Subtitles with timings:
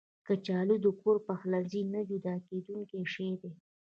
[0.27, 3.51] کچالو د کور پخلنځي نه جدا کېدونکی شی دی